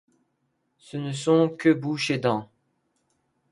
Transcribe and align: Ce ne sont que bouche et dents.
Ce 0.79 0.97
ne 0.97 1.11
sont 1.11 1.47
que 1.47 1.69
bouche 1.71 2.09
et 2.09 2.17
dents. 2.17 2.49